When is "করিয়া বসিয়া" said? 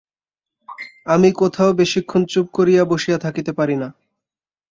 2.53-3.17